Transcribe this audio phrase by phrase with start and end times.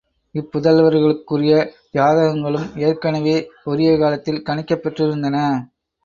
[0.35, 1.55] இப்புதல்வர்களுக்குரிய
[1.91, 3.35] ஜாதகங்களும் ஏற்கெனவே
[3.63, 5.37] உரிய காலத்தில் கணிக்கப் பெற்றிருந்தன.